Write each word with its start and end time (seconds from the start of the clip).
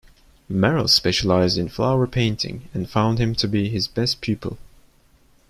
Marrel 0.49 0.87
specialized 0.89 1.59
in 1.59 1.69
flower 1.69 2.07
painting, 2.07 2.67
and 2.73 2.89
found 2.89 3.19
him 3.19 3.35
to 3.35 3.47
be 3.47 3.69
his 3.69 3.87
best 3.87 4.19
pupil. 4.19 4.57